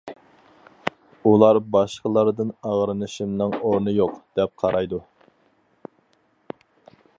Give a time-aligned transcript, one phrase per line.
[1.31, 5.03] ئۇلار باشقىلاردىن ئاغرىنىشىمنىڭ ئورنى يوق، دەپ قارايدۇ.